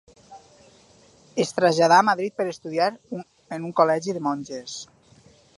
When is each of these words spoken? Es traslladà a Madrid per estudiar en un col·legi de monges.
Es 1.43 1.53
traslladà 1.59 2.01
a 2.03 2.07
Madrid 2.09 2.35
per 2.41 2.47
estudiar 2.53 2.89
en 3.59 3.71
un 3.71 3.79
col·legi 3.83 4.17
de 4.19 4.27
monges. 4.31 4.83